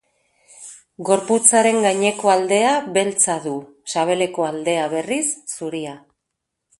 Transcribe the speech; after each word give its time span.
Gorputzaren 1.09 1.75
gaineko 1.87 2.31
aldea 2.35 2.71
beltza 2.95 3.35
du, 3.43 3.53
sabeleko 3.95 4.47
aldea, 4.49 4.87
berriz, 4.95 5.25
zuria. 5.57 5.93